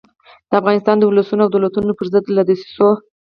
[0.49, 2.89] د افغانستان د اولسونو او دولتونو پر ضد له دسیسو.